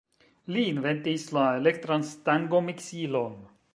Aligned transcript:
Li 0.53 0.61
inventis 0.69 1.27
la 1.39 1.43
elektran 1.59 2.07
stangomiksilon. 2.13 3.37